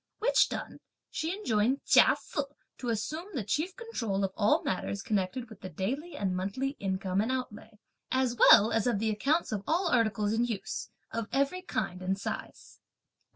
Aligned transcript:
Which 0.17 0.49
done, 0.49 0.79
she 1.11 1.31
enjoined 1.37 1.85
Chia 1.85 2.15
Se 2.19 2.41
to 2.79 2.89
assume 2.89 3.27
the 3.35 3.43
chief 3.43 3.75
control 3.75 4.23
of 4.23 4.33
all 4.35 4.63
matters 4.63 5.03
connected 5.03 5.47
with 5.47 5.61
the 5.61 5.69
daily 5.69 6.17
and 6.17 6.35
monthly 6.35 6.69
income 6.79 7.21
and 7.21 7.31
outlay, 7.31 7.77
as 8.11 8.35
well 8.35 8.71
as 8.71 8.87
of 8.87 8.97
the 8.97 9.11
accounts 9.11 9.51
of 9.51 9.61
all 9.67 9.89
articles 9.89 10.33
in 10.33 10.43
use 10.43 10.89
of 11.11 11.27
every 11.31 11.61
kind 11.61 12.01
and 12.01 12.19
size. 12.19 12.79